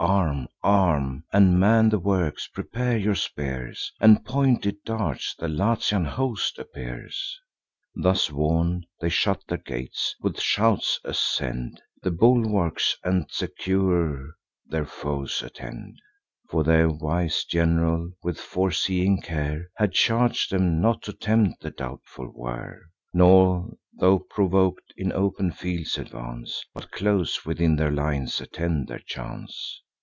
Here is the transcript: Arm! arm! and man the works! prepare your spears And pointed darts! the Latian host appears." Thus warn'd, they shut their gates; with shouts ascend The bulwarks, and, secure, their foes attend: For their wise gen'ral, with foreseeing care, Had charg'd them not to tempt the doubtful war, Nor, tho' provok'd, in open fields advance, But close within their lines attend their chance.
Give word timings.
Arm! 0.00 0.48
arm! 0.64 1.22
and 1.32 1.60
man 1.60 1.88
the 1.90 1.98
works! 2.00 2.48
prepare 2.48 2.96
your 2.98 3.14
spears 3.14 3.92
And 4.00 4.24
pointed 4.24 4.82
darts! 4.84 5.32
the 5.38 5.46
Latian 5.46 6.04
host 6.04 6.58
appears." 6.58 7.38
Thus 7.94 8.28
warn'd, 8.28 8.84
they 9.00 9.08
shut 9.08 9.44
their 9.46 9.58
gates; 9.58 10.16
with 10.20 10.40
shouts 10.40 10.98
ascend 11.04 11.80
The 12.02 12.10
bulwarks, 12.10 12.96
and, 13.04 13.30
secure, 13.30 14.32
their 14.66 14.86
foes 14.86 15.40
attend: 15.40 16.00
For 16.50 16.64
their 16.64 16.88
wise 16.90 17.44
gen'ral, 17.44 18.10
with 18.24 18.40
foreseeing 18.40 19.20
care, 19.22 19.68
Had 19.76 19.92
charg'd 19.92 20.50
them 20.50 20.80
not 20.80 21.02
to 21.02 21.12
tempt 21.12 21.62
the 21.62 21.70
doubtful 21.70 22.28
war, 22.30 22.80
Nor, 23.14 23.72
tho' 23.94 24.18
provok'd, 24.18 24.92
in 24.96 25.12
open 25.12 25.52
fields 25.52 25.96
advance, 25.96 26.64
But 26.74 26.90
close 26.90 27.44
within 27.46 27.76
their 27.76 27.92
lines 27.92 28.40
attend 28.40 28.88
their 28.88 28.98
chance. 28.98 29.78